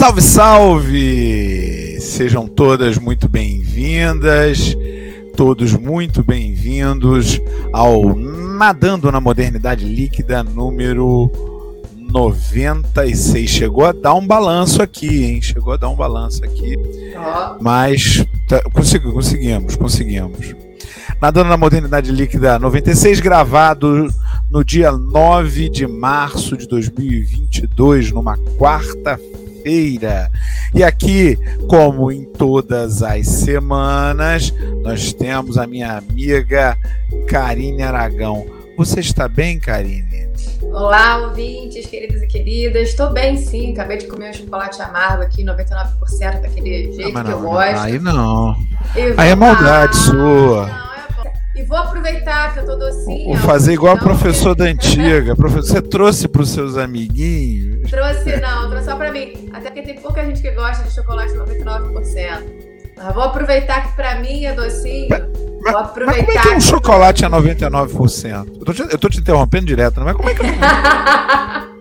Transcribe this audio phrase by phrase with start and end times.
[0.00, 2.00] Salve, salve!
[2.00, 4.74] Sejam todas muito bem-vindas,
[5.36, 7.38] todos muito bem-vindos
[7.70, 11.30] ao Nadando na Modernidade Líquida número
[11.98, 13.50] 96.
[13.50, 15.42] Chegou a dar um balanço aqui, hein?
[15.42, 16.74] Chegou a dar um balanço aqui.
[17.60, 20.56] Mas tá, consegui, conseguimos, conseguimos.
[21.20, 24.08] Nadando na Modernidade Líquida 96, gravado
[24.50, 29.49] no dia 9 de março de 2022, numa quarta-feira.
[30.74, 36.76] E aqui, como em todas as semanas, nós temos a minha amiga
[37.28, 38.46] Karine Aragão.
[38.76, 40.30] Você está bem, Karine?
[40.62, 42.90] Olá, ouvintes, queridos e queridas.
[42.90, 43.72] Estou bem, sim.
[43.72, 47.78] Acabei de comer um chocolate amargo aqui, 99%, daquele jeito não, que eu gosto.
[47.78, 48.56] Aí não.
[49.16, 50.66] Aí é maldade sua.
[50.66, 50.89] Não,
[51.60, 53.26] e vou aproveitar que eu tô docinha.
[53.26, 55.34] Vou fazer igual então, a professor da antiga.
[55.34, 57.90] Você trouxe para os seus amiguinhos?
[57.90, 59.50] Trouxe não, trouxe só para mim.
[59.52, 62.42] Até porque tem pouca gente que gosta de chocolate 99%.
[62.96, 65.08] Mas vou aproveitar que para mim é docinho.
[65.10, 65.22] Mas,
[65.72, 66.24] vou aproveitar.
[66.26, 68.46] Mas como é que um chocolate é 99%?
[68.58, 70.14] Eu tô, te, eu tô te interrompendo direto, não é?
[70.14, 70.40] Como é que.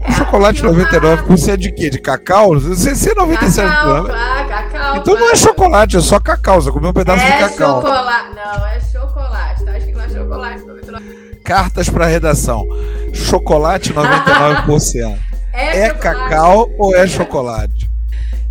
[0.00, 1.90] É, chocolate 99, você é de quê?
[1.90, 2.58] De cacau?
[2.60, 4.10] Você, é 97 cacau, anos.
[4.10, 4.96] Claro, cacau.
[4.96, 6.60] Então não é chocolate, é só cacau.
[6.60, 7.82] Você comeu um pedaço é de cacau.
[7.82, 8.34] Chocolate.
[8.34, 8.80] Não, é
[11.48, 12.68] Cartas para redação.
[13.14, 15.18] Chocolate 99%.
[15.50, 17.88] é, é cacau ou é chocolate?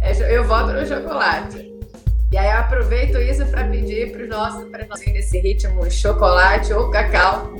[0.01, 1.71] É, eu voto no chocolate.
[2.31, 6.73] E aí eu aproveito isso para pedir para os nossos, para nós nesse ritmo chocolate
[6.73, 7.53] ou cacau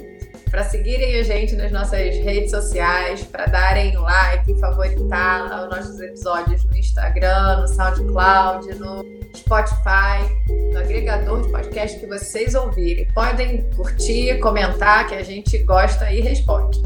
[0.58, 6.63] para seguirem a gente nas nossas redes sociais, para darem like, favoritar os nossos episódios
[6.63, 10.25] no Instagram, no SoundCloud, no Spotify,
[10.73, 13.08] no agregador de podcast que vocês ouvirem.
[13.13, 16.81] Podem curtir, comentar, que a gente gosta e responde.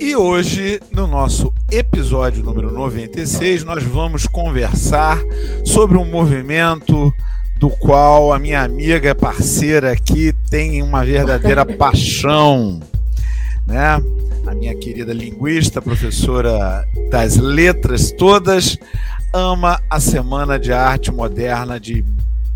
[0.00, 5.18] E hoje, no nosso episódio número 96, nós vamos conversar
[5.62, 7.12] sobre um movimento
[7.58, 12.80] do qual a minha amiga parceira aqui tem uma verdadeira paixão,
[13.66, 14.02] né?
[14.46, 18.78] A minha querida linguista, professora das letras todas,
[19.32, 22.04] ama a Semana de Arte Moderna de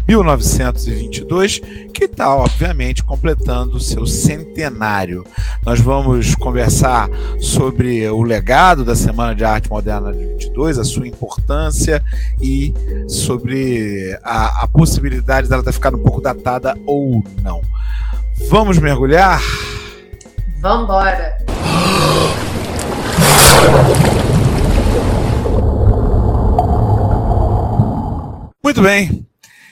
[0.08, 1.60] 1922,
[1.92, 5.24] que está, obviamente, completando seu centenário.
[5.64, 11.06] Nós vamos conversar sobre o legado da Semana de Arte Moderna de 22, a sua
[11.06, 12.02] importância
[12.41, 12.72] e
[13.06, 17.60] sobre a, a possibilidade dela ter ficado um pouco datada ou não.
[18.48, 19.42] Vamos mergulhar?
[20.60, 21.38] Vamos embora!
[28.62, 29.28] Muito bem,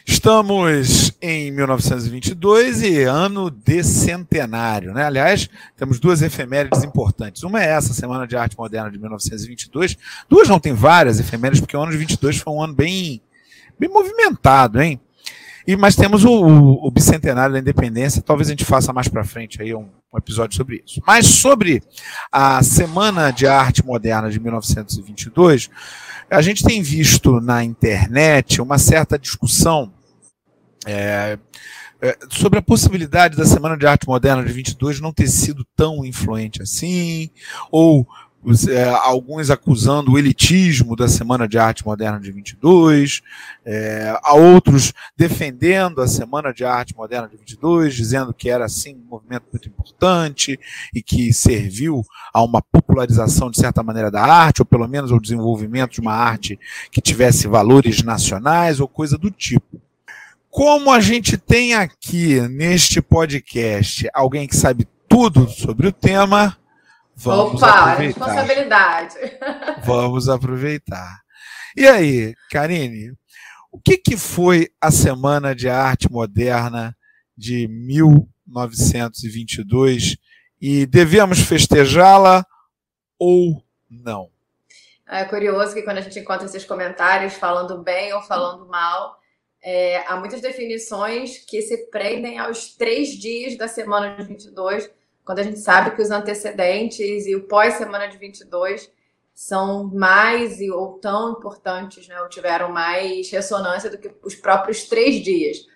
[0.08, 5.04] Estamos em 1922 e ano de centenário, né?
[5.04, 7.42] Aliás, temos duas efemérides importantes.
[7.42, 9.98] Uma é essa, Semana de Arte Moderna de 1922.
[10.28, 13.20] Duas não, tem várias efemérides, porque o ano de 22 foi um ano bem,
[13.76, 15.00] bem movimentado, hein?
[15.66, 19.25] E, mas temos o, o, o bicentenário da independência, talvez a gente faça mais para
[19.25, 21.00] frente aí um, um, episódio sobre isso.
[21.06, 21.82] Mas sobre
[22.32, 25.71] a Semana de Arte Moderna de 1922,
[26.31, 29.93] a gente tem visto na internet uma certa discussão
[30.87, 31.38] é,
[32.00, 36.05] é, sobre a possibilidade da Semana de Arte Moderna de 22 não ter sido tão
[36.05, 37.31] influente assim,
[37.71, 38.06] ou
[38.68, 43.20] é, alguns acusando o elitismo da Semana de Arte Moderna de 22,
[43.64, 48.94] é, a outros defendendo a Semana de Arte Moderna de 22, dizendo que era assim
[48.94, 50.58] um movimento muito importante
[50.94, 55.20] e que serviu a uma popularização de certa maneira da arte, ou pelo menos ao
[55.20, 56.58] desenvolvimento de uma arte
[56.92, 59.80] que tivesse valores nacionais ou coisa do tipo.
[60.48, 66.56] Como a gente tem aqui neste podcast alguém que sabe tudo sobre o tema,
[67.16, 68.03] vamos Opa, aproveitar.
[68.03, 69.16] responsabilidade.
[69.84, 71.21] Vamos aproveitar.
[71.77, 73.12] E aí, Karine,
[73.72, 76.97] o que, que foi a Semana de Arte Moderna
[77.37, 80.16] de 1922
[80.60, 82.44] e devemos festejá-la
[83.19, 84.31] ou não?
[85.09, 89.17] É curioso que quando a gente encontra esses comentários falando bem ou falando mal,
[89.62, 94.90] é, há muitas definições que se prendem aos três dias da semana de 22,
[95.26, 98.88] quando a gente sabe que os antecedentes e o pós-semana de 22
[99.34, 105.17] são mais ou tão importantes, né, ou tiveram mais ressonância do que os próprios três
[105.17, 105.67] dias.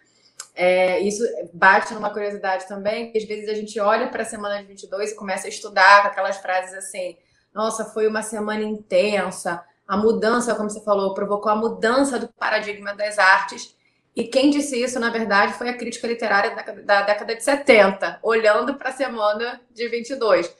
[0.55, 4.63] É, isso bate numa curiosidade também, que às vezes a gente olha para a semana
[4.63, 7.17] de 22 e começa a estudar com aquelas frases assim:
[7.53, 12.95] nossa, foi uma semana intensa, a mudança, como você falou, provocou a mudança do paradigma
[12.95, 13.77] das artes.
[14.15, 18.19] E quem disse isso, na verdade, foi a crítica literária da, da década de 70,
[18.23, 20.53] olhando para a semana de 22.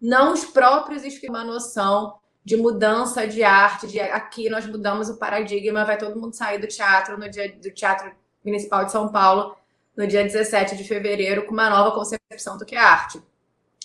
[0.00, 5.84] Não os próprios uma noção de mudança de arte, de aqui nós mudamos o paradigma,
[5.84, 8.12] vai todo mundo sair do teatro no dia do Teatro
[8.44, 9.56] Municipal de São Paulo
[9.96, 13.20] no dia 17 de fevereiro com uma nova concepção do que é arte.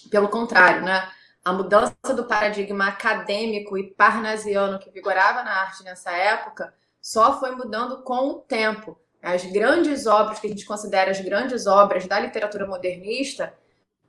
[0.09, 1.09] Pelo contrário, né?
[1.43, 7.55] A mudança do paradigma acadêmico e parnasiano que vigorava na arte nessa época só foi
[7.55, 8.99] mudando com o tempo.
[9.21, 13.53] As grandes obras que a gente considera as grandes obras da literatura modernista,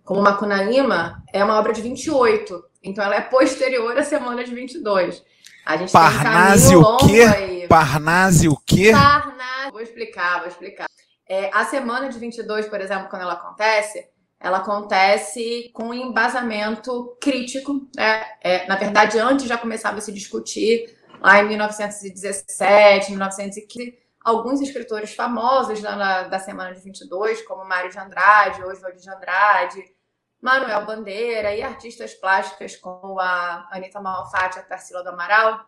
[0.04, 2.64] como Macunaíma, é uma obra de 28.
[2.82, 5.22] Então ela é posterior à semana de 22.
[5.64, 7.22] A gente Parnase tem um o quê?
[7.22, 7.68] Aí.
[7.68, 8.90] Parnase o quê?
[8.90, 9.70] Parnase.
[9.70, 10.86] Vou explicar, vou explicar.
[11.28, 14.08] É, a semana de 22, por exemplo, quando ela acontece,
[14.40, 17.86] ela acontece com um embasamento crítico.
[17.96, 18.24] Né?
[18.42, 25.14] É, na verdade, antes já começava a se discutir, lá em 1917, 1915, alguns escritores
[25.14, 29.84] famosos da, da semana de 22, como Mário de Andrade, Oswald de Andrade,
[30.40, 35.64] Manuel Bandeira e artistas plásticas como a Anitta Malfatti a Tarsila do Amaral,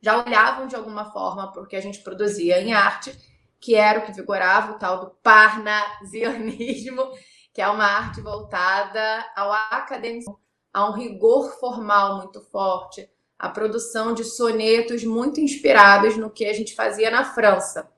[0.00, 3.14] já olhavam de alguma forma porque a gente produzia em arte,
[3.60, 7.10] que era o que vigorava, o tal do parnasianismo,
[7.52, 10.40] que é uma arte voltada ao acadêmico,
[10.72, 13.10] a um rigor formal muito forte,
[13.40, 17.90] a produção de sonetos muito inspirados no que a gente fazia na França,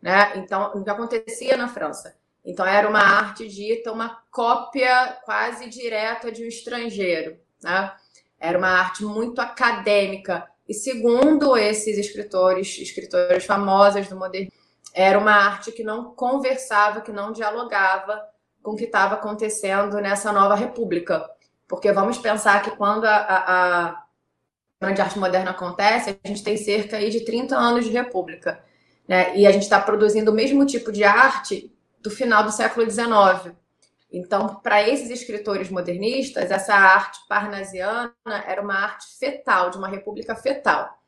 [0.00, 0.32] né?
[0.36, 2.16] Então, o que acontecia na França.
[2.42, 7.92] Então, era uma arte dita, uma cópia quase direta de um estrangeiro, né?
[8.40, 10.48] Era uma arte muito acadêmica.
[10.66, 14.56] E segundo esses escritores, escritores famosos do modernismo,
[14.94, 18.18] era uma arte que não conversava, que não dialogava
[18.62, 21.28] com o que estava acontecendo nessa nova república.
[21.68, 24.05] Porque vamos pensar que quando a, a, a
[24.94, 28.62] de arte moderna acontece, a gente tem cerca de 30 anos de república.
[29.08, 29.36] Né?
[29.36, 33.54] E a gente está produzindo o mesmo tipo de arte do final do século XIX.
[34.12, 38.14] Então, para esses escritores modernistas, essa arte parnasiana
[38.46, 40.98] era uma arte fetal, de uma república fetal.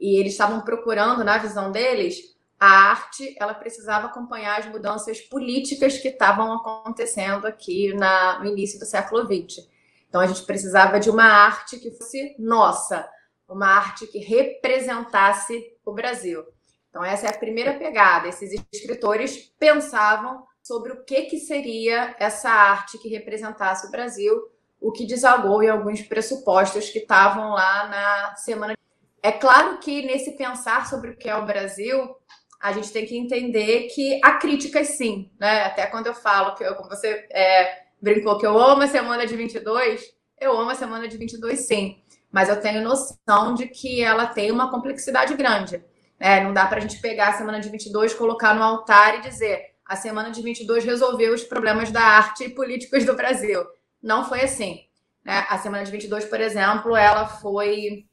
[0.00, 5.98] E eles estavam procurando, na visão deles, a arte ela precisava acompanhar as mudanças políticas
[5.98, 9.66] que estavam acontecendo aqui na, no início do século XX.
[10.12, 13.08] Então a gente precisava de uma arte que fosse nossa,
[13.48, 16.44] uma arte que representasse o Brasil.
[16.90, 18.28] Então essa é a primeira pegada.
[18.28, 24.38] Esses escritores pensavam sobre o que, que seria essa arte que representasse o Brasil,
[24.78, 28.76] o que desagou em alguns pressupostos que estavam lá na semana.
[29.22, 32.14] É claro que nesse pensar sobre o que é o Brasil,
[32.60, 35.62] a gente tem que entender que há críticas sim, né?
[35.62, 39.24] Até quando eu falo que eu, como você é, brincou que eu amo a semana
[39.24, 40.02] de 22,
[40.40, 42.02] eu amo a semana de 22 sim,
[42.32, 45.82] mas eu tenho noção de que ela tem uma complexidade grande.
[46.18, 46.40] Né?
[46.42, 49.72] Não dá para a gente pegar a semana de 22, colocar no altar e dizer
[49.86, 53.64] a semana de 22 resolveu os problemas da arte e políticos do Brasil.
[54.02, 54.80] Não foi assim.
[55.24, 55.46] Né?
[55.48, 58.06] A semana de 22, por exemplo, ela foi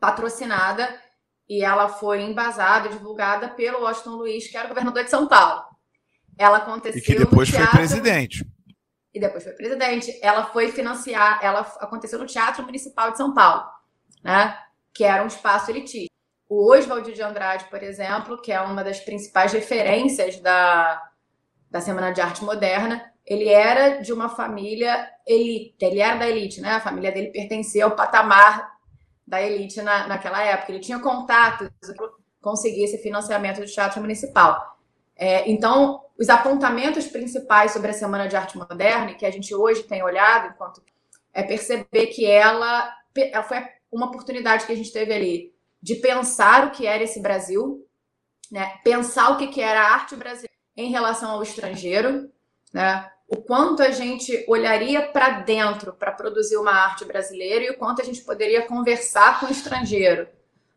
[0.00, 0.88] patrocinada
[1.48, 5.62] e ela foi embasada, divulgada pelo Washington Luiz, que era governador de São Paulo.
[6.38, 8.46] Ela aconteceu e que depois foi presidente.
[9.16, 10.18] E depois foi presidente.
[10.20, 13.64] Ela foi financiar, ela aconteceu no Teatro Municipal de São Paulo,
[14.22, 14.54] né?
[14.92, 16.12] Que era um espaço elitista.
[16.46, 21.02] O Oswald de Andrade, por exemplo, que é uma das principais referências da,
[21.70, 26.60] da Semana de Arte Moderna, ele era de uma família elite, ele era da elite,
[26.60, 26.72] né?
[26.72, 28.70] A família dele pertencia ao patamar
[29.26, 30.72] da elite na, naquela época.
[30.72, 32.10] Ele tinha contatos para
[32.42, 34.75] conseguir esse financiamento do teatro municipal.
[35.16, 39.82] É, então, os apontamentos principais sobre a Semana de Arte Moderna, que a gente hoje
[39.82, 40.82] tem olhado, enquanto
[41.32, 46.66] é perceber que ela, ela foi uma oportunidade que a gente teve ali de pensar
[46.66, 47.86] o que era esse Brasil,
[48.50, 48.78] né?
[48.82, 52.30] pensar o que, era a arte brasileira em relação ao estrangeiro,
[52.72, 53.10] né?
[53.28, 58.00] o quanto a gente olharia para dentro para produzir uma arte brasileira e o quanto
[58.00, 60.28] a gente poderia conversar com o estrangeiro.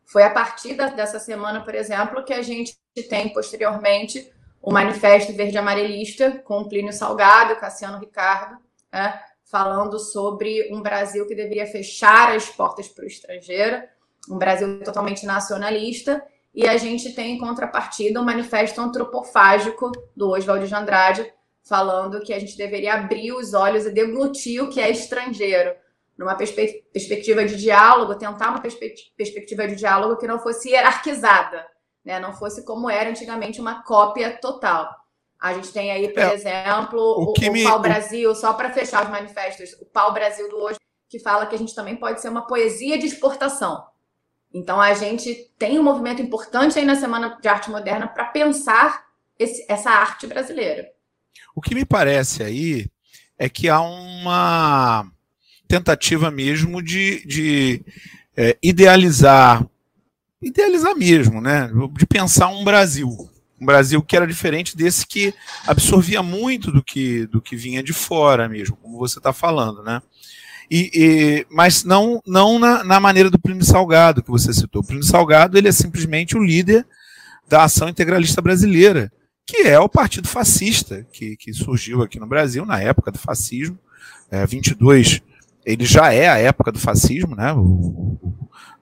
[0.05, 5.33] Foi a partir da, dessa semana, por exemplo, que a gente tem posteriormente o Manifesto
[5.33, 8.57] Verde Amarelista com Plínio Salgado, Cassiano Ricardo,
[8.91, 13.81] né, falando sobre um Brasil que deveria fechar as portas para o estrangeiro,
[14.29, 20.67] um Brasil totalmente nacionalista, e a gente tem em contrapartida o Manifesto Antropofágico do Oswald
[20.67, 24.89] de Andrade, falando que a gente deveria abrir os olhos e deglutir o que é
[24.89, 25.73] estrangeiro,
[26.17, 31.65] numa perspe perspectiva de diálogo, tentar uma perspe perspectiva de diálogo que não fosse hierarquizada,
[32.09, 32.19] né?
[32.19, 34.89] não fosse como era antigamente uma cópia total.
[35.39, 37.63] A gente tem aí, por é, exemplo, o, o, me...
[37.63, 41.55] Pau Brasil, só para fechar os manifestos, o Pau Brasil do hoje, que fala que
[41.55, 43.85] a gente também pode ser uma poesia de exportação.
[44.53, 49.05] Então, a gente tem um movimento importante aí na Semana de Arte Moderna para pensar
[49.37, 50.89] esse, essa arte brasileira.
[51.55, 52.87] O que me parece aí
[53.37, 55.05] é que há uma
[55.67, 57.85] tentativa mesmo de, de
[58.35, 59.65] é, idealizar,
[60.41, 61.69] idealizar mesmo, né?
[61.93, 63.29] De pensar um Brasil,
[63.59, 65.33] um Brasil que era diferente desse que
[65.67, 70.01] absorvia muito do que, do que vinha de fora mesmo, como você está falando, né?
[70.71, 74.83] E, e, mas não, não na, na, maneira do Plínio Salgado que você citou.
[74.83, 76.85] O Plínio Salgado ele é simplesmente o líder
[77.47, 79.11] da ação integralista brasileira,
[79.47, 83.79] que é o partido fascista que, que surgiu aqui no Brasil na época do fascismo.
[84.29, 85.23] É, 22,
[85.65, 87.53] ele já é a época do fascismo, né?
[87.53, 88.17] O,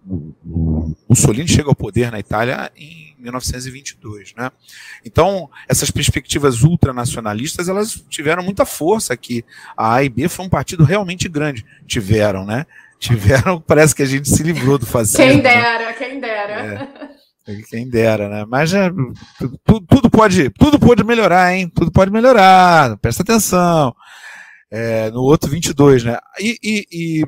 [0.05, 4.51] o, o Mussolini chega ao poder na Itália em 1922, né?
[5.05, 9.43] Então, essas perspectivas ultranacionalistas, elas tiveram muita força aqui.
[9.75, 11.65] A A e B foi um partido realmente grande.
[11.85, 12.65] Tiveram, né?
[12.99, 15.25] Tiveram, parece que a gente se livrou do fascismo.
[15.25, 16.89] Quem dera, quem dera.
[17.47, 18.45] É, quem dera, né?
[18.47, 18.89] Mas já,
[19.65, 21.69] tudo, tudo, pode, tudo pode melhorar, hein?
[21.73, 22.97] Tudo pode melhorar.
[22.97, 23.95] Presta atenção.
[24.69, 26.17] É, no outro 22, né?
[26.39, 27.25] E, e, e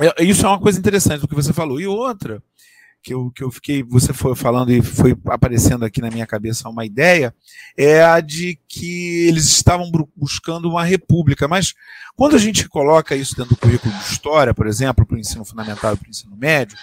[0.00, 1.80] é, isso é uma coisa interessante do que você falou.
[1.80, 2.42] E outra,
[3.02, 6.68] que eu, que eu fiquei, você foi falando e foi aparecendo aqui na minha cabeça
[6.68, 7.32] uma ideia,
[7.76, 11.46] é a de que eles estavam buscando uma república.
[11.46, 11.72] Mas
[12.16, 15.44] quando a gente coloca isso dentro do currículo de história, por exemplo, para o ensino
[15.44, 16.76] fundamental e para o ensino médio,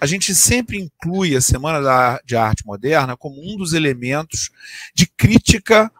[0.00, 4.50] a gente sempre inclui a Semana de Arte Moderna como um dos elementos
[4.94, 5.90] de crítica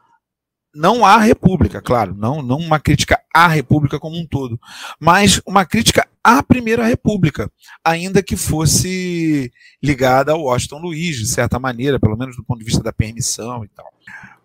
[0.74, 4.58] não à República, claro, não, não uma crítica à República como um todo,
[4.98, 7.50] mas uma crítica à Primeira República,
[7.84, 9.50] ainda que fosse
[9.82, 13.64] ligada ao Washington Luiz, de certa maneira, pelo menos do ponto de vista da permissão
[13.64, 13.92] e tal.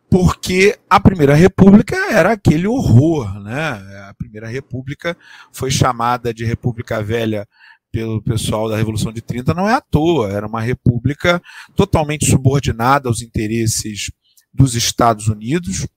[0.10, 3.72] Porque a Primeira República era aquele horror, né?
[4.10, 5.17] A Primeira República
[5.51, 7.48] foi chamada de República Velha
[7.91, 11.41] pelo pessoal da Revolução de 30, não é à toa, era uma república
[11.77, 14.12] totalmente subordinada aos interesses
[14.53, 15.88] dos Estados Unidos,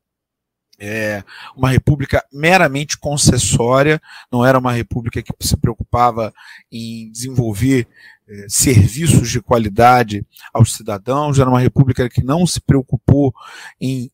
[0.79, 1.25] é,
[1.57, 6.33] uma república meramente concessória, não era uma república que se preocupava
[6.71, 7.87] em desenvolver
[8.29, 13.35] é, serviços de qualidade aos cidadãos, era uma república que não se preocupou
[13.81, 14.11] em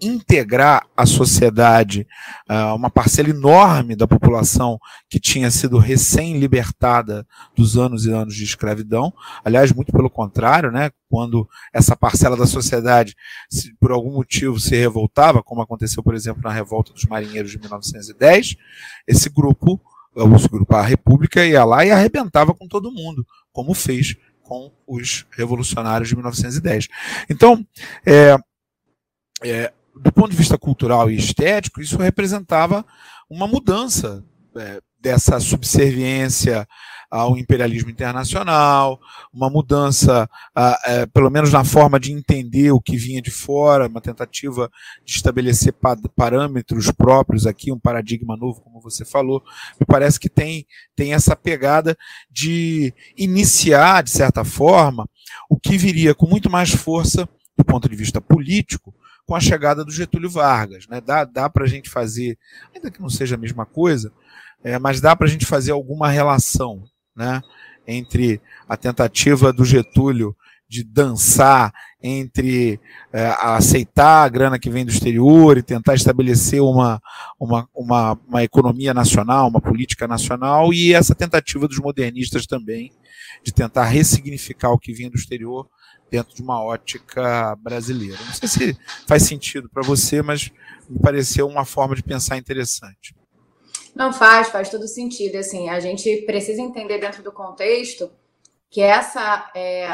[0.00, 2.06] integrar a sociedade,
[2.48, 4.78] uh, uma parcela enorme da população
[5.08, 7.26] que tinha sido recém-libertada
[7.56, 9.12] dos anos e anos de escravidão.
[9.44, 10.90] Aliás, muito pelo contrário, né?
[11.08, 13.16] quando essa parcela da sociedade,
[13.80, 18.56] por algum motivo, se revoltava, como aconteceu, por exemplo, na revolta dos marinheiros de 1910,
[19.06, 19.80] esse grupo,
[20.14, 25.26] o grupo A República, ia lá e arrebentava com todo mundo, como fez com os
[25.30, 26.88] revolucionários de 1910.
[27.28, 27.66] Então,
[28.06, 28.36] é,
[29.42, 32.84] é, do ponto de vista cultural e estético, isso representava
[33.28, 34.24] uma mudança
[34.56, 36.66] é, dessa subserviência
[37.10, 39.00] ao imperialismo internacional,
[39.32, 40.28] uma mudança,
[40.84, 44.70] é, pelo menos na forma de entender o que vinha de fora, uma tentativa
[45.04, 45.74] de estabelecer
[46.14, 49.42] parâmetros próprios aqui, um paradigma novo, como você falou.
[49.80, 51.96] Me parece que tem, tem essa pegada
[52.30, 55.08] de iniciar, de certa forma,
[55.48, 57.26] o que viria com muito mais força
[57.56, 58.94] do ponto de vista político,
[59.28, 60.86] com a chegada do Getúlio Vargas.
[60.88, 61.02] Né?
[61.02, 62.38] Dá, dá para a gente fazer,
[62.74, 64.10] ainda que não seja a mesma coisa,
[64.64, 66.82] é, mas dá para a gente fazer alguma relação
[67.14, 67.42] né?
[67.86, 70.34] entre a tentativa do Getúlio
[70.66, 72.80] de dançar entre
[73.12, 77.00] é, aceitar a grana que vem do exterior e tentar estabelecer uma,
[77.38, 82.92] uma, uma, uma, economia nacional, uma política nacional, e essa tentativa dos modernistas também
[83.42, 85.68] de tentar ressignificar o que vinha do exterior
[86.10, 88.18] dentro de uma ótica brasileira.
[88.24, 90.50] Não sei se faz sentido para você, mas
[90.88, 93.14] me pareceu uma forma de pensar interessante.
[93.94, 95.36] Não faz, faz todo sentido.
[95.36, 98.10] Assim, a gente precisa entender dentro do contexto
[98.70, 99.88] que essa é,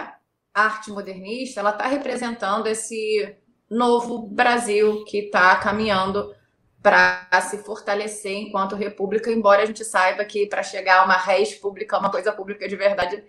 [0.52, 3.35] arte modernista ela está representando esse
[3.71, 6.35] novo Brasil que está caminhando
[6.83, 11.54] para se fortalecer enquanto república, embora a gente saiba que para chegar a uma res
[11.54, 13.25] pública, uma coisa pública de verdade,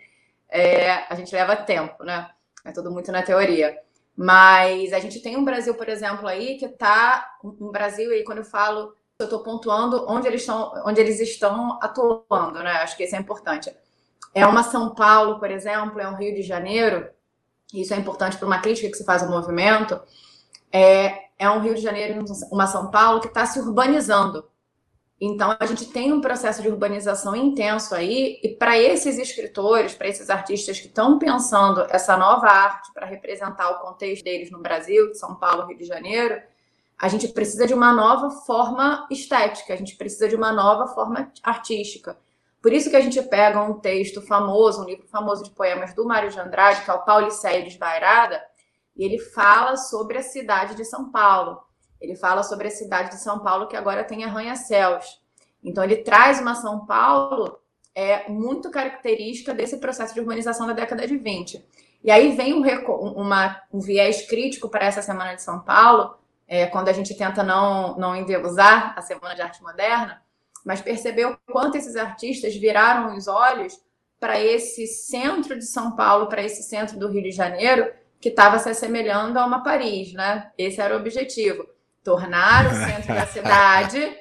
[0.50, 2.30] é, a gente leva tempo, né?
[2.66, 3.78] É tudo muito na teoria.
[4.18, 8.40] Mas a gente tem um Brasil, por exemplo, aí que está um Brasil aí quando
[8.40, 12.72] eu falo, eu estou pontuando onde eles estão, onde eles estão atuando, né?
[12.78, 13.74] Acho que isso é importante.
[14.34, 17.08] É uma São Paulo, por exemplo, é um Rio de Janeiro.
[17.74, 20.00] Isso é importante para uma crítica que se faz ao movimento.
[20.72, 24.46] É, é um Rio de Janeiro, uma São Paulo que está se urbanizando.
[25.20, 30.10] Então, a gente tem um processo de urbanização intenso aí, e para esses escritores, para
[30.10, 35.14] esses artistas que estão pensando essa nova arte para representar o contexto deles no Brasil,
[35.16, 36.42] São Paulo, Rio de Janeiro,
[36.98, 41.32] a gente precisa de uma nova forma estética, a gente precisa de uma nova forma
[41.44, 42.18] artística.
[42.62, 46.06] Por isso que a gente pega um texto famoso, um livro famoso de poemas do
[46.06, 48.42] Mário de Andrade, que é o Pauliceia Desvairada,
[48.96, 51.62] e ele fala sobre a cidade de São Paulo.
[52.00, 55.22] Ele fala sobre a cidade de São Paulo que agora tem arranha-céus.
[55.64, 57.60] Então ele traz uma São Paulo
[57.96, 61.66] é muito característica desse processo de urbanização da década de 20.
[62.04, 62.62] E aí vem um,
[63.14, 67.42] uma, um viés crítico para essa Semana de São Paulo, é, quando a gente tenta
[67.42, 70.22] não, não a Semana de Arte Moderna,
[70.64, 73.80] mas percebeu o quanto esses artistas viraram os olhos
[74.20, 78.60] para esse centro de São Paulo, para esse centro do Rio de Janeiro, que estava
[78.60, 80.52] se assemelhando a uma Paris, né?
[80.58, 81.66] Esse era o objetivo.
[82.06, 84.02] Tornar o centro da cidade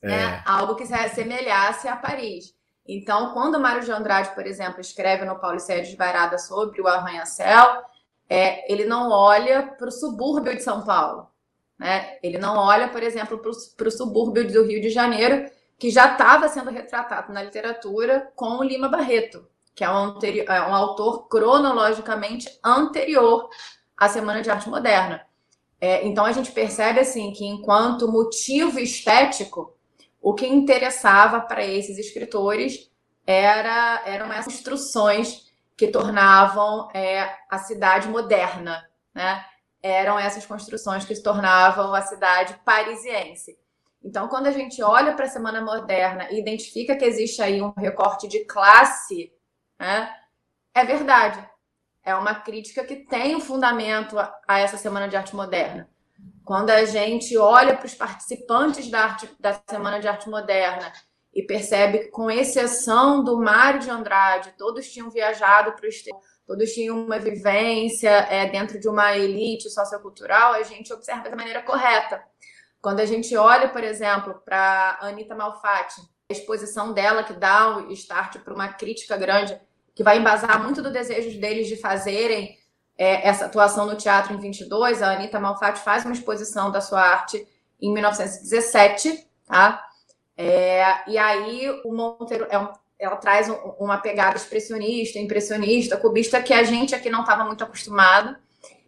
[0.00, 0.06] é.
[0.06, 2.54] né, algo que se assemelhasse a Paris.
[2.86, 7.84] Então, quando o Mário de Andrade, por exemplo, escreve no Paulicéia Desvairada sobre o arranha-céu,
[8.28, 11.28] é, ele não olha para o subúrbio de São Paulo.
[11.78, 12.18] Né?
[12.22, 13.38] Ele não olha, por exemplo,
[13.76, 18.58] para o subúrbio do Rio de Janeiro, que já estava sendo retratado na literatura com
[18.58, 23.48] o Lima Barreto, que é um, é um autor cronologicamente anterior
[23.96, 25.26] à Semana de Arte Moderna.
[25.80, 29.74] É, então a gente percebe assim que enquanto motivo estético
[30.20, 32.90] o que interessava para esses escritores
[33.26, 39.44] era, eram essas construções que tornavam é, a cidade moderna, né?
[39.82, 43.58] Eram essas construções que se tornavam a cidade parisiense.
[44.02, 47.72] Então, quando a gente olha para a Semana Moderna e identifica que existe aí um
[47.76, 49.32] recorte de classe,
[49.78, 50.14] né,
[50.74, 51.49] é verdade.
[52.02, 55.88] É uma crítica que tem um fundamento a, essa Semana de Arte Moderna.
[56.44, 60.92] Quando a gente olha para os participantes da, arte, da Semana de Arte Moderna
[61.32, 66.20] e percebe que, com exceção do Mário de Andrade, todos tinham viajado para o exterior,
[66.46, 71.62] todos tinham uma vivência é, dentro de uma elite sociocultural, a gente observa da maneira
[71.62, 72.20] correta.
[72.82, 77.92] Quando a gente olha, por exemplo, para Anita Malfatti, a exposição dela que dá o
[77.92, 79.60] start para uma crítica grande,
[80.00, 82.56] que vai embasar muito do desejo deles de fazerem
[82.96, 87.02] é, essa atuação no teatro em 22, a Anitta Malfatti faz uma exposição da sua
[87.02, 87.46] arte
[87.78, 89.86] em 1917, tá?
[90.38, 96.42] É, e aí o Monteiro é um, ela traz um, uma pegada expressionista, impressionista, cubista
[96.42, 98.34] que a gente aqui não estava muito acostumado.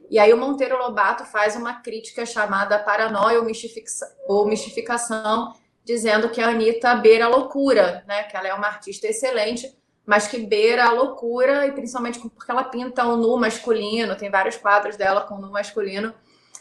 [0.09, 3.91] E aí o Monteiro Lobato faz uma crítica chamada paranoia ou, mistifica
[4.26, 5.52] ou mistificação,
[5.84, 8.23] dizendo que a Anitta beira a loucura, né?
[8.23, 12.65] Que ela é uma artista excelente, mas que beira a loucura, e principalmente porque ela
[12.65, 16.12] pinta um nu masculino, tem vários quadros dela com nu masculino,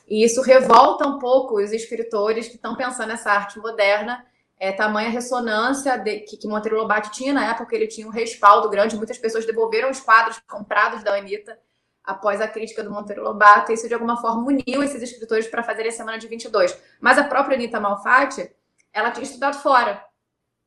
[0.08, 4.25] e isso revolta um pouco os escritores que estão pensando nessa arte moderna,
[4.60, 8.69] é, tamanha ressonância de, que, que Monteiro Lobato tinha na época, ele tinha um respaldo
[8.69, 11.58] grande, muitas pessoas devolveram os quadros comprados da Anitta
[12.04, 15.63] após a crítica do Monteiro Lobato, e isso de alguma forma uniu esses escritores para
[15.63, 16.77] fazer a Semana de 22.
[16.99, 18.51] Mas a própria Anitta Malfatti,
[18.93, 20.04] ela tinha estudado fora,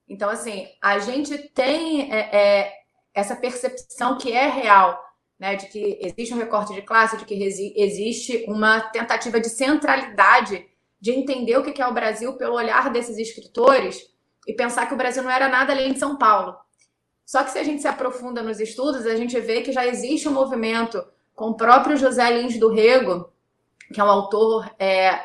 [0.09, 2.73] então, assim, a gente tem é, é,
[3.15, 5.03] essa percepção que é real,
[5.39, 7.35] né, de que existe um recorte de classe, de que
[7.77, 10.67] existe uma tentativa de centralidade,
[11.01, 14.01] de entender o que é o Brasil pelo olhar desses escritores
[14.47, 16.57] e pensar que o Brasil não era nada além de São Paulo.
[17.25, 20.29] Só que se a gente se aprofunda nos estudos, a gente vê que já existe
[20.29, 21.03] um movimento
[21.35, 23.33] com o próprio José Lins do Rego,
[23.93, 25.21] que é um autor é,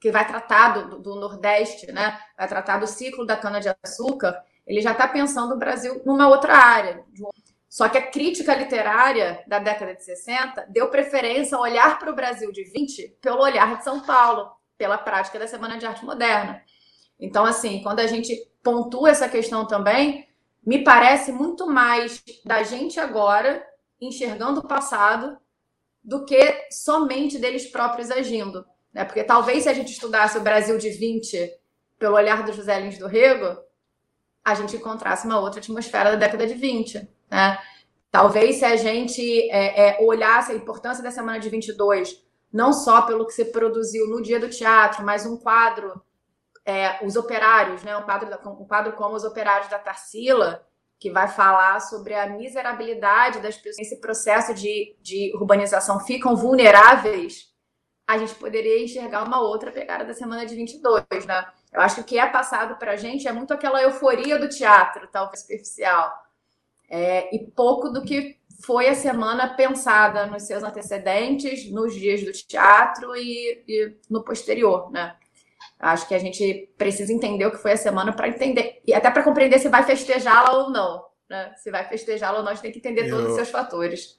[0.00, 2.18] que vai tratar do, do, Nordeste, né?
[2.36, 7.04] vai tratar do ciclo da cana-de-açúcar, ele já está pensando o Brasil numa outra área.
[7.68, 12.14] Só que a crítica literária da década de 60 deu preferência a olhar para o
[12.14, 16.62] Brasil de 20 pelo olhar de São Paulo, pela prática da Semana de Arte Moderna.
[17.18, 20.26] Então, assim, quando a gente pontua essa questão também,
[20.64, 23.64] me parece muito mais da gente agora
[24.00, 25.38] enxergando o passado
[26.02, 28.64] do que somente deles próprios agindo.
[28.96, 29.04] Né?
[29.04, 31.52] Porque talvez se a gente estudasse o Brasil de 20
[31.98, 33.60] pelo olhar do José Lins do Rego,
[34.42, 37.06] a gente encontrasse uma outra atmosfera da década de 20.
[37.30, 37.58] Né?
[38.10, 43.02] Talvez se a gente é, é, olhasse a importância da Semana de 22, não só
[43.02, 46.00] pelo que se produziu no dia do teatro, mas um quadro,
[46.64, 47.94] é, Os Operários, né?
[47.98, 50.66] um, quadro, um quadro como Os Operários da Tarsila,
[50.98, 57.54] que vai falar sobre a miserabilidade das pessoas nesse processo de, de urbanização ficam vulneráveis
[58.06, 61.46] a gente poderia enxergar uma outra pegada da semana de 22, né?
[61.72, 64.48] Eu acho que o que é passado para a gente é muito aquela euforia do
[64.48, 66.12] teatro, talvez superficial,
[66.88, 72.32] é, e pouco do que foi a semana pensada nos seus antecedentes, nos dias do
[72.32, 75.16] teatro e, e no posterior, né?
[75.78, 79.10] Acho que a gente precisa entender o que foi a semana para entender, e até
[79.10, 81.04] para compreender se vai festejá-la ou não.
[81.28, 81.52] Né?
[81.56, 84.16] Se vai festejá-la ou não, a gente tem que entender eu, todos os seus fatores.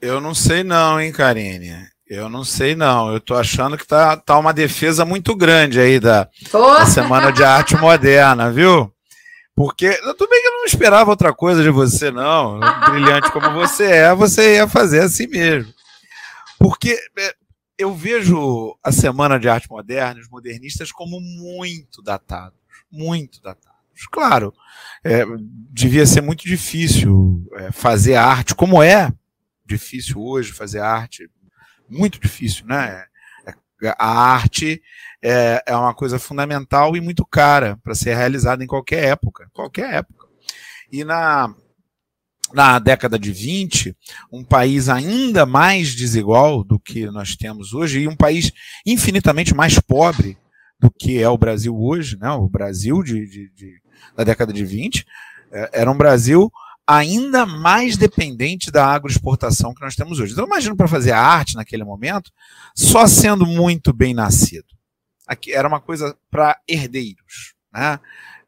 [0.00, 1.93] Eu não sei não, hein, Karine?
[2.14, 3.12] Eu não sei, não.
[3.12, 7.42] Eu tô achando que tá, tá uma defesa muito grande aí da, da Semana de
[7.42, 8.92] Arte Moderna, viu?
[9.56, 12.60] Porque, tudo bem que eu não esperava outra coisa de você, não.
[12.90, 15.72] Brilhante como você é, você ia fazer assim mesmo.
[16.58, 17.34] Porque é,
[17.76, 22.58] eu vejo a Semana de Arte Moderna, os modernistas, como muito datados.
[22.90, 23.74] Muito datados.
[24.10, 24.52] Claro,
[25.04, 25.24] é,
[25.70, 29.12] devia ser muito difícil é, fazer arte, como é
[29.64, 31.28] difícil hoje fazer arte,
[31.88, 33.04] muito difícil, né?
[33.46, 34.80] É, a arte
[35.22, 39.94] é, é uma coisa fundamental e muito cara para ser realizada em qualquer época, qualquer
[39.94, 40.26] época.
[40.92, 41.52] E na,
[42.52, 43.96] na década de 20,
[44.32, 48.52] um país ainda mais desigual do que nós temos hoje e um país
[48.86, 50.38] infinitamente mais pobre
[50.78, 52.30] do que é o Brasil hoje, né?
[52.30, 53.84] O Brasil de, de, de
[54.16, 55.06] da década de 20
[55.50, 56.50] é, era um Brasil
[56.86, 60.32] ainda mais dependente da agroexportação que nós temos hoje.
[60.32, 62.30] Então, imagino para fazer arte naquele momento,
[62.74, 64.66] só sendo muito bem nascido.
[65.26, 67.54] Aqui era uma coisa para herdeiros.
[67.72, 67.98] Né?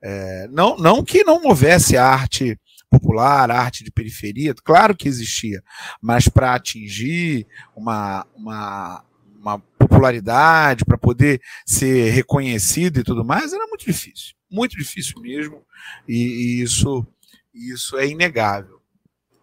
[0.03, 2.59] É, não, não que não houvesse arte
[2.91, 5.63] popular, arte de periferia, claro que existia,
[6.01, 9.05] mas para atingir uma, uma,
[9.39, 14.35] uma popularidade, para poder ser reconhecido e tudo mais, era muito difícil.
[14.51, 15.63] Muito difícil mesmo,
[16.07, 17.05] e, e isso,
[17.55, 18.77] isso é inegável.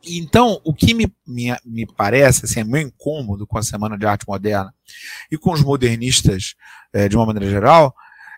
[0.06, 4.06] Então, o que me, me, me parece, assim, é meu incômodo com a Semana de
[4.06, 4.74] Arte Moderna
[5.32, 6.56] e com os modernistas
[6.92, 7.96] é, de uma maneira geral,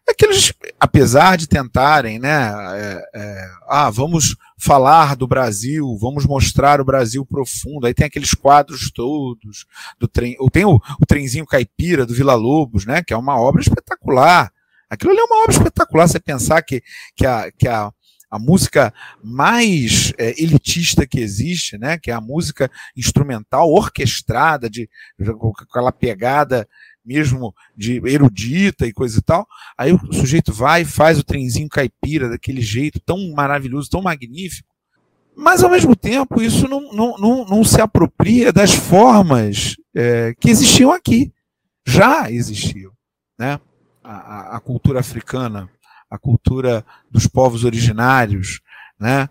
[0.07, 6.25] é que eles, apesar de tentarem, né, é, é, ah, vamos falar do Brasil, vamos
[6.25, 9.65] mostrar o Brasil profundo, aí tem aqueles quadros todos
[9.99, 13.39] do trem, ou tem o, o trenzinho caipira do Vila Lobos, né, que é uma
[13.39, 14.51] obra espetacular.
[14.87, 16.83] Aquilo ali é uma obra espetacular, você pensar que,
[17.15, 17.91] que, a, que a,
[18.35, 18.93] a música
[19.23, 24.89] mais é, elitista que existe, né, que é a música instrumental orquestrada, de,
[25.37, 26.67] com aquela pegada
[27.05, 29.45] mesmo de erudita e coisa e tal.
[29.77, 34.75] Aí o sujeito vai e faz o trenzinho caipira daquele jeito tão maravilhoso, tão magnífico.
[35.35, 40.49] Mas, ao mesmo tempo, isso não, não, não, não se apropria das formas é, que
[40.49, 41.31] existiam aqui.
[41.85, 42.91] Já existiam.
[43.37, 43.59] Né?
[44.01, 45.69] A, a, a, cultura africana,
[46.09, 48.61] a cultura dos povos originários,
[48.99, 49.27] né?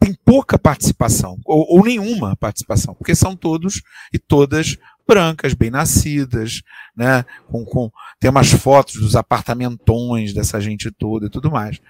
[0.00, 3.80] tem pouca participação, ou, ou nenhuma participação, porque são todos
[4.12, 4.76] e todas
[5.06, 6.62] brancas, bem nascidas,
[6.96, 7.24] né?
[7.48, 11.80] Com, com, tem umas fotos dos apartamentões dessa gente toda e tudo mais.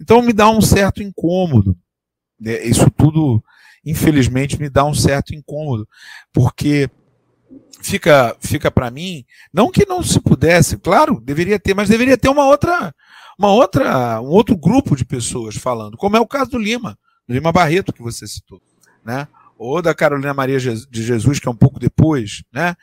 [0.00, 1.76] Então me dá um certo incômodo.
[2.40, 2.64] Né?
[2.64, 3.42] Isso tudo,
[3.84, 5.88] infelizmente, me dá um certo incômodo,
[6.32, 6.90] porque
[7.80, 12.28] fica fica para mim, não que não se pudesse, claro, deveria ter, mas deveria ter
[12.28, 12.94] uma outra
[13.38, 17.34] uma outra um outro grupo de pessoas falando, como é o caso do Lima, do
[17.34, 18.60] Lima Barreto que você citou,
[19.04, 19.28] né?
[19.64, 22.74] ou da Carolina Maria de Jesus, que é um pouco depois, né?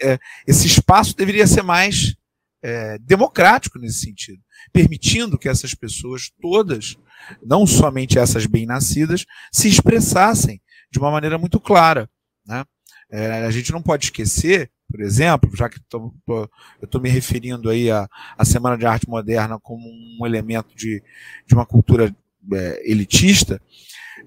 [0.00, 2.14] É, esse espaço deveria ser mais
[2.62, 4.40] é, democrático nesse sentido,
[4.72, 6.96] permitindo que essas pessoas todas,
[7.44, 12.08] não somente essas bem-nascidas, se expressassem de uma maneira muito clara.
[12.46, 12.64] Né?
[13.10, 16.42] É, a gente não pode esquecer, por exemplo, já que tô, tô,
[16.80, 21.02] eu estou me referindo aí à, à Semana de Arte Moderna como um elemento de,
[21.46, 22.14] de uma cultura
[22.52, 23.60] é, elitista,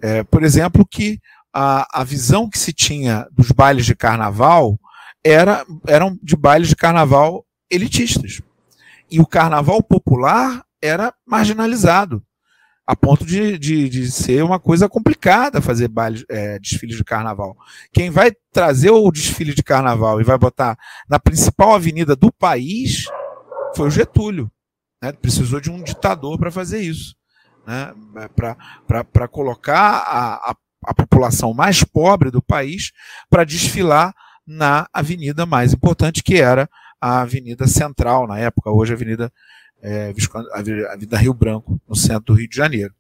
[0.02, 1.20] é, por exemplo, que
[1.54, 4.80] a, a visão que se tinha dos bailes de carnaval
[5.24, 8.42] era, eram de bailes de carnaval elitistas.
[9.10, 12.24] E o carnaval popular era marginalizado,
[12.86, 17.56] a ponto de, de, de ser uma coisa complicada fazer baile, é, desfiles de carnaval.
[17.94, 23.06] Quem vai trazer o desfile de carnaval e vai botar na principal avenida do país
[23.76, 24.52] foi o Getúlio.
[25.02, 25.12] Né?
[25.14, 27.16] Precisou de um ditador para fazer isso
[27.66, 27.94] né,
[28.86, 32.92] para colocar a, a, a, população mais pobre do país
[33.30, 34.14] para desfilar
[34.46, 36.70] na avenida mais importante, que era
[37.00, 39.32] a Avenida Central, na época, hoje a Avenida,
[39.84, 40.14] é,
[40.54, 42.94] Avenida Rio Branco, no centro do Rio de Janeiro.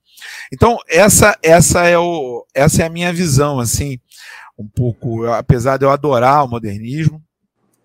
[0.51, 3.99] Então, essa, essa, é, o, essa é a minha visão, assim,
[4.57, 7.23] um pouco, apesar de eu adorar o modernismo,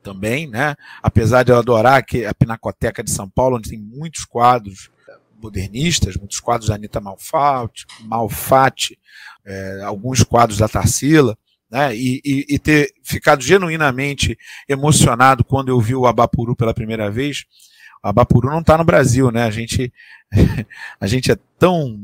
[0.02, 0.74] também, né?
[1.02, 4.90] Apesar de eu adorar que a Pinacoteca de São Paulo, onde tem muitos quadros
[5.40, 8.98] modernistas, muitos quadros da Anitta Malfatti, Malfatti
[9.44, 11.37] é, alguns quadros da Tarsila,
[11.70, 17.11] né, e, e, e, ter ficado genuinamente emocionado quando eu vi o Abapuru pela primeira
[17.11, 17.44] vez.
[18.04, 19.44] O Abapuru não está no Brasil, né?
[19.44, 19.92] A gente,
[21.00, 21.98] a gente é tão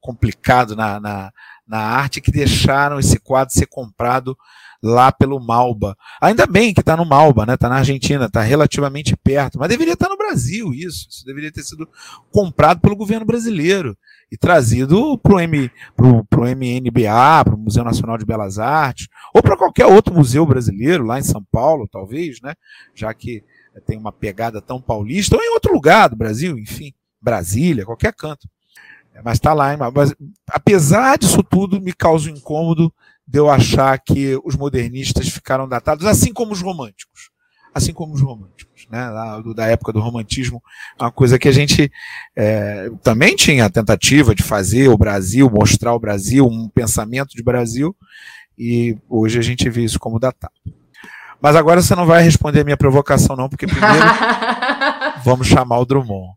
[0.00, 1.32] complicado na, na,
[1.66, 4.36] na arte que deixaram esse quadro ser comprado
[4.84, 5.96] lá pelo Malba.
[6.20, 7.54] Ainda bem que está no Malba, né?
[7.54, 11.08] Está na Argentina, está relativamente perto, mas deveria estar tá no Brasil isso.
[11.08, 11.88] Isso deveria ter sido
[12.30, 13.96] comprado pelo governo brasileiro
[14.30, 19.08] e trazido para o M, pro, pro MNBA, para o Museu Nacional de Belas Artes,
[19.34, 22.54] ou para qualquer outro museu brasileiro, lá em São Paulo, talvez, né?
[22.94, 23.42] Já que
[23.80, 28.48] tem uma pegada tão paulista, ou em outro lugar do Brasil, enfim, Brasília, qualquer canto.
[29.24, 30.12] Mas está lá, mas,
[30.48, 32.92] apesar disso tudo, me causa um incômodo
[33.26, 37.30] de eu achar que os modernistas ficaram datados, assim como os românticos.
[37.74, 39.10] assim como os românticos, né?
[39.54, 40.62] Da, época do romantismo,
[40.98, 41.90] uma coisa que a gente
[42.36, 47.42] é, também tinha a tentativa de fazer o Brasil, mostrar o Brasil, um pensamento de
[47.42, 47.94] Brasil,
[48.56, 50.54] e hoje a gente vê isso como datado.
[51.44, 53.94] Mas agora você não vai responder a minha provocação, não, porque primeiro
[55.22, 56.32] vamos chamar o Drummond.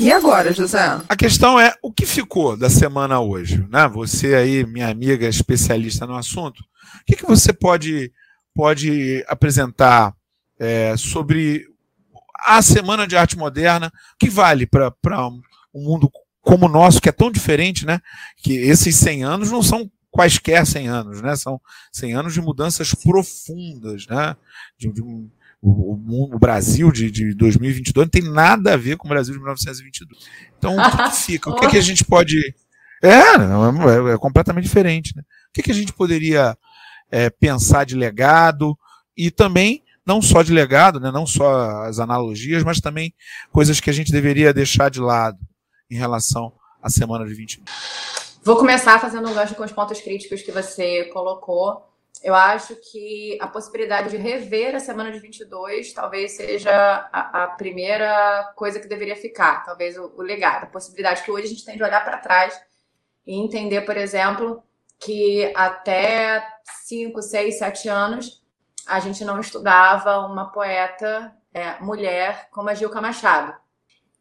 [0.00, 0.80] E agora, José?
[1.08, 3.86] A questão é o que ficou da semana hoje, né?
[3.86, 8.10] Você aí, minha amiga especialista no assunto, o que, que você pode,
[8.52, 10.12] pode apresentar
[10.58, 11.64] é, sobre
[12.44, 13.86] a semana de arte moderna?
[13.86, 14.92] O que vale para
[15.28, 15.40] um
[15.72, 16.10] mundo
[16.42, 18.00] como o nosso, que é tão diferente, né?
[18.38, 21.34] Que esses 100 anos não são quaisquer 100 anos, né?
[21.34, 21.60] São
[21.92, 24.36] 100 anos de mudanças profundas, né?
[24.78, 25.28] De, de um,
[25.60, 29.34] o, o, o, Brasil de, de 2022 não tem nada a ver com o Brasil
[29.34, 30.24] de 1922.
[30.56, 31.50] Então, o que, que fica?
[31.50, 32.36] O que, que, a gente pode.
[33.02, 35.14] É, é, é completamente diferente.
[35.14, 35.22] Né?
[35.22, 36.56] O que, que a gente poderia
[37.10, 38.78] é, pensar de legado
[39.14, 43.12] e também, não só de legado, né, não só as analogias, mas também
[43.52, 45.38] coisas que a gente deveria deixar de lado
[45.90, 46.50] em relação
[46.82, 48.23] à semana de 22.
[48.44, 51.82] Vou começar fazendo um gancho com os pontos críticos que você colocou.
[52.22, 56.70] Eu acho que a possibilidade de rever a semana de 22 talvez seja
[57.10, 61.46] a, a primeira coisa que deveria ficar, talvez o, o, legado, a possibilidade que hoje
[61.46, 62.60] a gente tem de olhar para trás
[63.26, 64.62] e entender, por exemplo,
[64.98, 66.46] que até
[66.84, 68.44] 5, 6, 7 anos
[68.86, 73.54] a gente não estudava uma poeta é, mulher como a Gilca Machado,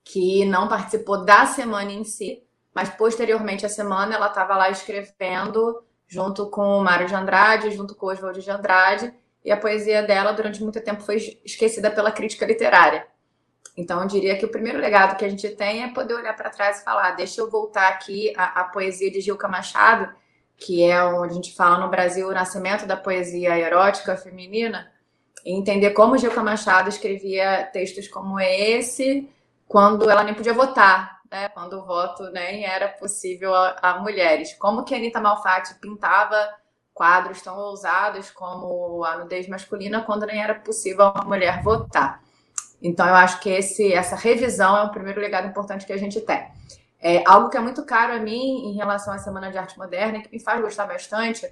[0.02, 2.42] que não participou da semana em si,
[2.74, 7.96] mas posteriormente à semana ela estava lá escrevendo junto com o Mário de Andrade, junto
[7.96, 12.12] com o Oswald de Andrade, e a poesia dela durante muito tempo foi esquecida pela
[12.12, 13.08] crítica literária.
[13.76, 16.50] Então, eu diria que o primeiro legado que a gente tem é poder olhar para
[16.50, 20.14] trás e falar: deixa eu voltar aqui à, poesia de Gilca Machado,
[20.56, 24.92] que é onde a gente fala no Brasil o nascimento da poesia erótica feminina,
[25.44, 29.28] e entender como Gilca Machado escrevia textos como esse,
[29.68, 34.54] quando ela nem podia votar, né, quando o voto nem era possível a, a mulheres.
[34.54, 36.38] Como que a Anitta Malfatti pintava
[36.94, 42.22] quadros tão ousados como a nudez masculina quando nem era possível a mulher votar.
[42.80, 46.22] Então, eu acho que esse, essa revisão é o primeiro legado importante que a gente
[46.22, 46.46] tem.
[47.00, 50.22] É, algo que é muito caro a mim em relação à Semana de Arte Moderna
[50.22, 51.50] que me faz gostar bastante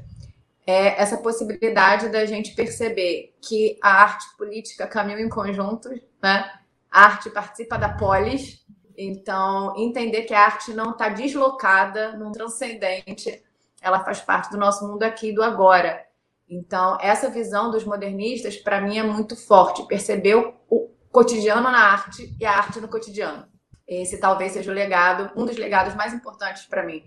[0.67, 5.89] é essa possibilidade da gente perceber que a arte política caminha em conjunto,
[6.21, 6.51] né?
[6.91, 8.61] A arte participa da polis,
[9.03, 13.43] então, entender que a arte não está deslocada no transcendente,
[13.81, 16.05] ela faz parte do nosso mundo aqui e do agora.
[16.47, 19.87] Então, essa visão dos modernistas, para mim, é muito forte.
[19.87, 20.35] Perceber
[20.69, 23.47] o cotidiano na arte e a arte no cotidiano.
[23.87, 27.03] Esse talvez seja o legado, um dos legados mais importantes para mim.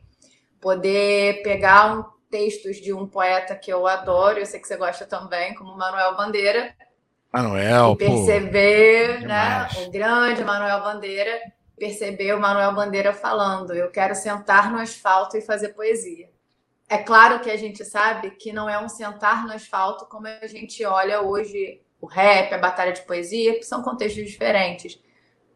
[0.61, 5.07] Poder pegar um, textos de um poeta que eu adoro, eu sei que você gosta
[5.07, 6.75] também, como Manuel Bandeira.
[7.33, 11.41] Manuel, e perceber, pô, né, o grande Manuel Bandeira
[11.77, 16.31] perceber o Manuel Bandeira falando: eu quero sentar no asfalto e fazer poesia.
[16.89, 20.47] É claro que a gente sabe que não é um sentar no asfalto como a
[20.47, 25.03] gente olha hoje o rap, a batalha de poesia, que são contextos diferentes.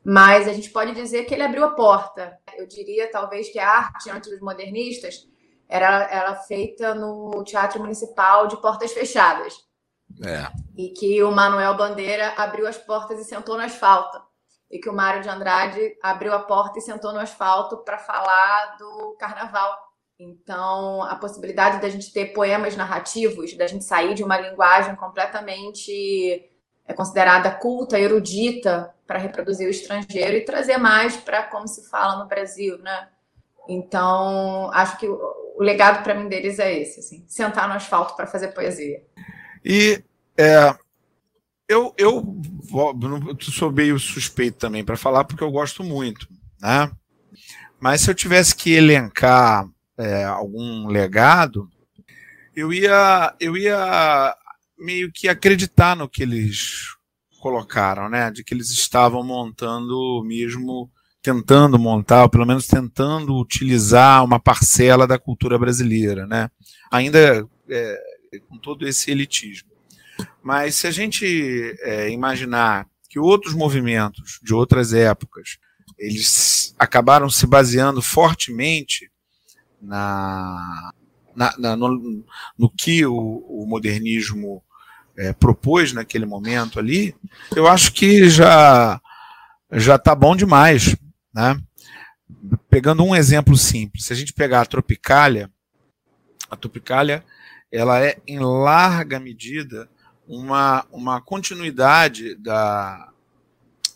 [0.02, 2.38] Mas a gente pode dizer que ele abriu a porta.
[2.56, 5.28] Eu diria, talvez, que a arte antes dos modernistas
[5.68, 9.54] era, era feita no Teatro Municipal de portas fechadas.
[10.24, 10.50] É.
[10.74, 14.27] E que o Manuel Bandeira abriu as portas e sentou no asfalto
[14.70, 18.76] e que o Mário de Andrade abriu a porta e sentou no asfalto para falar
[18.78, 19.76] do carnaval.
[20.18, 26.44] Então, a possibilidade da gente ter poemas narrativos, da gente sair de uma linguagem completamente
[26.86, 32.22] é considerada culta, erudita, para reproduzir o estrangeiro e trazer mais para como se fala
[32.22, 33.08] no Brasil, né?
[33.68, 38.26] Então, acho que o, legado para mim deles é esse, assim, sentar no asfalto para
[38.26, 39.02] fazer poesia.
[39.64, 40.02] E
[40.36, 40.74] é,
[41.68, 42.40] eu, eu,
[43.40, 46.26] sou meio suspeito também para falar, porque eu gosto muito,
[46.60, 46.90] né?
[47.78, 51.68] Mas se eu tivesse que elencar é, algum legado,
[52.56, 54.34] eu ia, eu ia
[54.78, 56.96] meio que acreditar no que eles
[57.40, 58.30] colocaram, né?
[58.30, 60.90] De que eles estavam montando mesmo,
[61.22, 66.50] tentando montar, ou pelo menos tentando utilizar uma parcela da cultura brasileira, né?
[66.90, 68.00] Ainda é,
[68.48, 69.68] com todo esse elitismo.
[70.42, 75.58] Mas se a gente é, imaginar que outros movimentos de outras épocas
[75.98, 79.10] eles acabaram se baseando fortemente
[79.80, 80.92] na,
[81.34, 82.24] na, na no,
[82.56, 84.62] no, que o, o modernismo
[85.16, 87.14] é, propôs naquele momento ali,
[87.54, 89.00] eu acho que já
[89.72, 90.96] já está bom demais,
[91.34, 91.60] né?
[92.70, 95.50] Pegando um exemplo simples, se a gente pegar a Tropicália,
[96.50, 97.24] a Tropicália
[97.70, 99.88] ela é, em larga medida,
[100.28, 103.10] uma, uma continuidade da,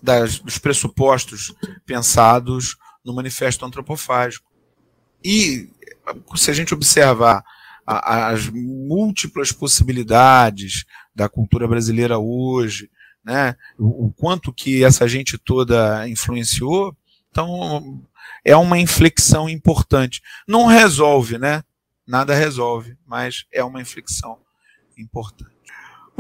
[0.03, 4.51] das, dos pressupostos pensados no Manifesto Antropofágico.
[5.23, 5.69] E,
[6.35, 7.45] se a gente observar
[7.87, 12.91] a, as múltiplas possibilidades da cultura brasileira hoje,
[13.23, 16.97] né, o, o quanto que essa gente toda influenciou,
[17.31, 18.03] então
[18.45, 20.23] é uma inflexão importante.
[20.49, 21.63] Não resolve, né?
[22.07, 24.39] Nada resolve, mas é uma inflexão
[24.97, 25.52] importante.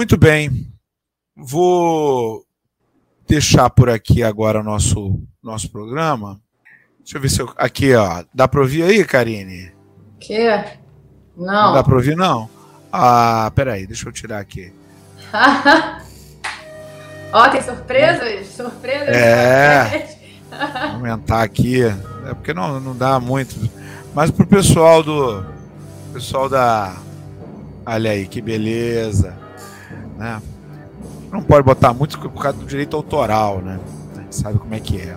[0.02, 0.66] Muito bem.
[1.36, 2.44] Vou
[3.28, 6.40] deixar por aqui agora o nosso, nosso programa.
[6.98, 7.54] Deixa eu ver se eu.
[7.56, 8.24] Aqui, ó.
[8.34, 9.70] Dá para ouvir aí, Karine?
[10.18, 10.48] Que?
[11.36, 11.46] Não.
[11.46, 12.50] Não dá para ouvir, não?
[12.92, 14.72] Ah, peraí, deixa eu tirar aqui.
[17.32, 18.48] Ó, tem surpresas?
[18.48, 19.06] Surpresas?
[19.06, 20.18] É.
[20.50, 21.84] Vou aumentar aqui.
[21.84, 23.54] É porque não, não dá muito.
[24.12, 25.46] Mas pro pessoal do.
[26.12, 26.96] Pessoal da.
[27.86, 29.40] Olha aí, que beleza.
[30.22, 30.40] Né?
[31.32, 33.80] Não pode botar muito por causa do direito autoral, né?
[34.16, 35.16] A gente sabe como é que é.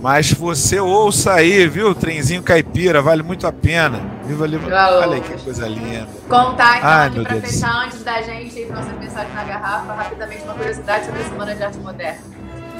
[0.00, 1.94] Mas você ouça aí, viu?
[1.94, 4.00] Trenzinho caipira, vale muito a pena.
[4.24, 4.72] Viva Livre.
[4.72, 6.08] Olha aí que coisa linda.
[6.28, 9.44] Contar então Ai, aqui pra Deus fechar antes da gente ir para nossas mensagens na
[9.44, 12.20] garrafa, rapidamente uma curiosidade sobre a Semana de Arte Moderna.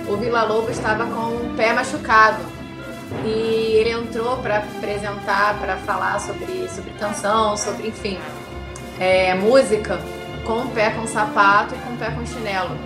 [0.09, 2.43] O Vila Lobo estava com o pé machucado
[3.27, 8.19] e ele entrou para apresentar, para falar sobre, sobre canção, sobre, enfim,
[8.99, 10.01] é, música,
[10.45, 12.77] com o pé com sapato e com o pé com chinelo.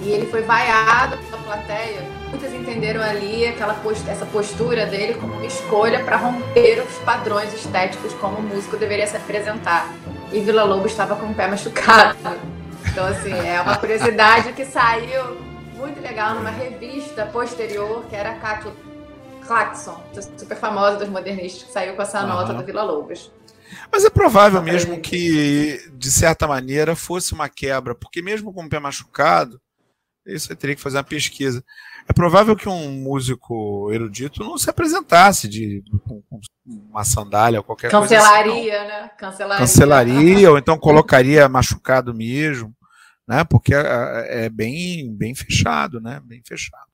[0.00, 2.02] E ele foi vaiado pela plateia.
[2.28, 7.52] Muitos entenderam ali aquela post essa postura dele como uma escolha para romper os padrões
[7.52, 9.92] estéticos como o músico deveria se apresentar.
[10.32, 12.16] E Vila Lobo estava com o pé machucado.
[12.86, 15.36] Então, assim, é uma curiosidade que saiu
[15.76, 18.60] muito legal numa revista posterior, que era a
[19.46, 20.00] Claxon,
[20.36, 22.28] super famosa dos modernistas, que saiu com essa uhum.
[22.28, 23.30] nota do Vila Lobos.
[23.90, 28.68] Mas é provável mesmo que, de certa maneira, fosse uma quebra, porque mesmo com o
[28.68, 29.60] pé machucado,
[30.26, 31.64] isso eu teria que fazer uma pesquisa.
[32.08, 37.64] É provável que um músico erudito não se apresentasse de, com, com uma sandália ou
[37.64, 38.78] qualquer Cancelaria, coisa.
[38.78, 39.10] Assim, né?
[39.18, 42.74] Cancelaria, Cancelaria, ou então colocaria machucado mesmo,
[43.26, 43.44] né?
[43.44, 46.20] Porque é, é bem, bem fechado, né?
[46.24, 46.87] Bem fechado.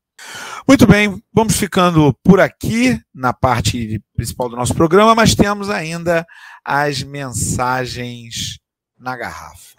[0.66, 6.26] Muito bem, vamos ficando por aqui na parte principal do nosso programa, mas temos ainda
[6.64, 8.58] as mensagens
[8.98, 9.74] na garrafa.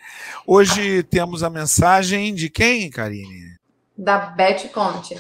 [0.46, 3.56] Hoje temos a mensagem de quem, Karine?
[3.98, 5.18] Da Beth Conte,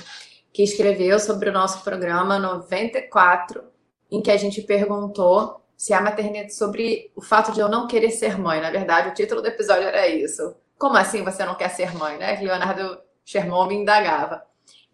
[0.53, 3.63] que escreveu sobre o nosso programa 94,
[4.11, 8.11] em que a gente perguntou se a maternidade sobre o fato de eu não querer
[8.11, 8.61] ser mãe.
[8.61, 10.55] Na verdade, o título do episódio era isso.
[10.77, 12.39] Como assim você não quer ser mãe, né?
[12.39, 14.43] Leonardo Sherman me indagava.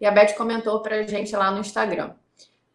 [0.02, 2.16] E a Beth comentou pra gente lá no Instagram.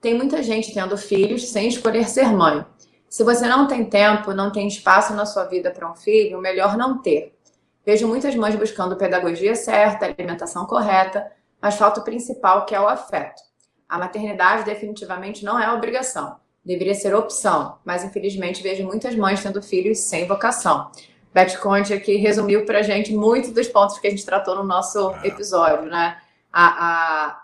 [0.01, 2.65] Tem muita gente tendo filhos sem escolher ser mãe.
[3.09, 6.77] Se você não tem tempo, não tem espaço na sua vida para um filho, melhor
[6.77, 7.37] não ter.
[7.85, 11.27] Vejo muitas mães buscando pedagogia certa, alimentação correta,
[11.61, 13.43] mas falta o principal, que é o afeto.
[13.89, 16.37] A maternidade definitivamente não é obrigação.
[16.65, 20.91] Deveria ser opção, mas infelizmente vejo muitas mães tendo filhos sem vocação.
[21.35, 24.65] Beth Conte aqui resumiu para a gente muitos dos pontos que a gente tratou no
[24.65, 26.19] nosso episódio, né?
[26.59, 27.43] A, a,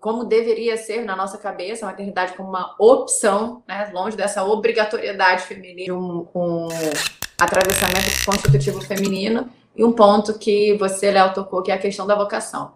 [0.00, 3.90] como deveria ser na nossa cabeça a maternidade como uma opção, né?
[3.92, 6.68] longe dessa obrigatoriedade feminina, um, um
[7.38, 12.14] atravessamento constitutivo feminino, e um ponto que você, Léo, tocou, que é a questão da
[12.14, 12.72] vocação.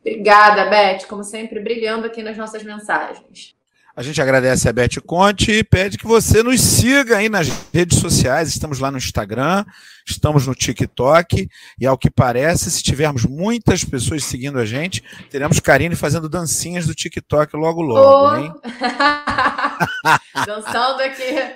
[0.00, 3.54] Obrigada, Beth, como sempre, brilhando aqui nas nossas mensagens.
[3.96, 8.00] A gente agradece a Beth Conte e pede que você nos siga aí nas redes
[8.00, 8.48] sociais.
[8.48, 9.64] Estamos lá no Instagram,
[10.04, 11.48] estamos no TikTok.
[11.78, 16.88] E ao que parece, se tivermos muitas pessoas seguindo a gente, teremos Karine fazendo dancinhas
[16.88, 18.36] do TikTok logo logo, oh.
[18.36, 18.52] hein?
[20.44, 21.54] Dançando aqui.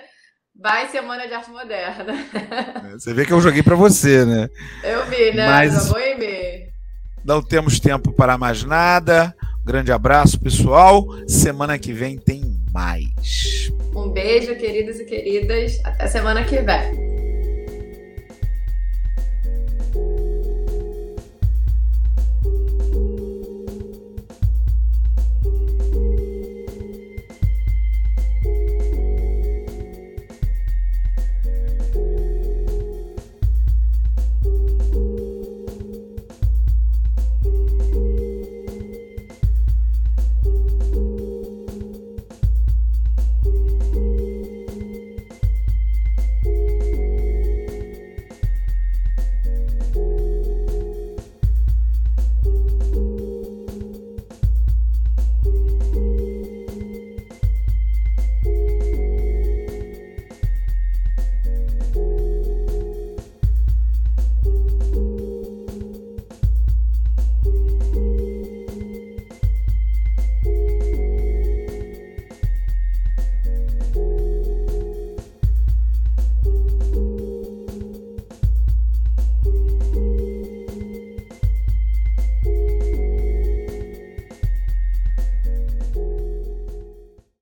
[0.60, 2.14] Vai Semana de Arte Moderna.
[2.84, 4.48] É, você vê que eu joguei para você, né?
[4.84, 5.48] Eu vi, né?
[5.48, 5.90] Mas.
[7.24, 9.34] Não temos tempo para mais nada.
[9.68, 11.06] Grande abraço, pessoal.
[11.26, 13.70] Semana que vem tem mais.
[13.94, 15.78] Um beijo, queridos e queridas.
[15.84, 17.17] Até semana que vem.